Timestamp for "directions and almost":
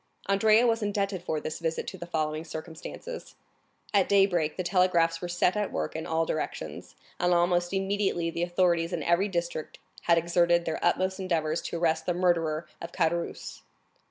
6.25-7.71